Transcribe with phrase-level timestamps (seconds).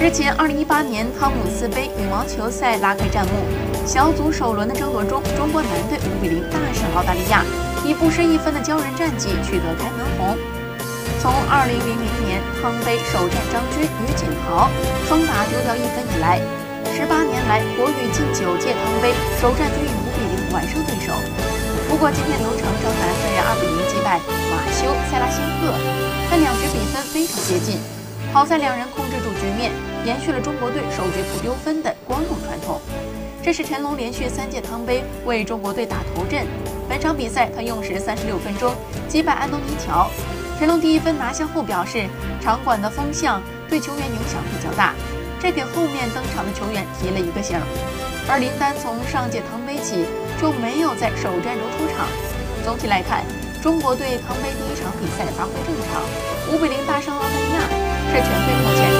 [0.00, 3.42] 日前，2018年汤姆斯杯羽毛球赛拉开战幕，
[3.84, 7.42] 小组首轮的争夺中，中国男队5比0大胜澳大利亚，
[7.84, 10.38] 以不失一分的骄人战绩取得开门红。
[11.18, 11.82] 从2000
[12.22, 14.70] 年汤杯首战张军与锦豪
[15.08, 16.38] 双打丢掉一分以来
[16.94, 19.10] ，18年来国羽近九届汤杯
[19.42, 21.10] 首战均以5比0完胜对手。
[21.90, 25.74] 不过今天刘成张楠虽然2比0击败马修塞拉辛赫，
[26.30, 27.82] 但两局比分非常接近。
[28.30, 29.07] 好在两人控
[29.48, 29.72] 局面，
[30.04, 32.78] 延续了中国队首局不丢分的光荣传统。
[33.42, 36.46] 这是陈龙连续三届汤杯为中国队打头阵。
[36.86, 38.74] 本场比赛他用时三十六分钟
[39.08, 40.10] 击败安东尼乔。
[40.58, 42.06] 陈龙第一分拿下后表示，
[42.42, 43.40] 场馆的风向
[43.70, 44.92] 对球员影响比较大，
[45.40, 47.58] 这给后面登场的球员提了一个醒。
[48.28, 50.04] 而林丹从上届汤杯起
[50.38, 52.06] 就没有在首战中出场。
[52.62, 53.24] 总体来看，
[53.62, 56.04] 中国队汤杯第一场比赛发挥正常，
[56.52, 57.88] 五比零大胜澳大利亚。
[58.10, 58.97] 是全队目前。